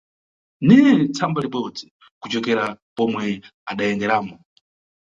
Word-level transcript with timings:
Neye 0.67 0.91
tsamba 1.15 1.39
libodzi 1.43 1.85
kucokera 2.21 2.63
pomwe 2.97 3.23
adayenderamo. 3.71 4.35